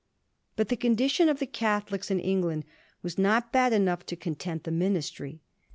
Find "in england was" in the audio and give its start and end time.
2.09-3.19